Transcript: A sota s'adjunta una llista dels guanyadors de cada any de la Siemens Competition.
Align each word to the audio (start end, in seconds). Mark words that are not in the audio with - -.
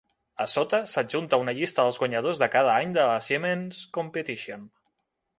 A 0.43 0.45
sota 0.51 0.77
s'adjunta 0.93 1.37
una 1.41 1.53
llista 1.57 1.85
dels 1.87 1.99
guanyadors 2.03 2.41
de 2.43 2.47
cada 2.55 2.71
any 2.85 2.95
de 2.95 3.05
la 3.11 3.19
Siemens 3.27 3.83
Competition. 3.99 4.65